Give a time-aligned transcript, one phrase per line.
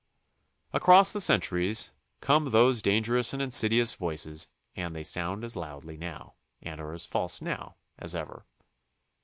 [0.73, 1.91] Across the centuries
[2.21, 6.93] come those danger ous and insidious voices and they sound as loudly now and are
[6.93, 8.43] as false now as ever.